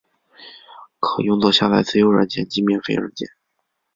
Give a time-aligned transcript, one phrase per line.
[0.99, 3.29] 可用作下载自由软件及免费软件。